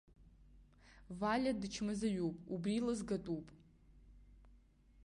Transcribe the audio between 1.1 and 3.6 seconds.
Валиа дычмазаҩуп, абри лызгатәуп?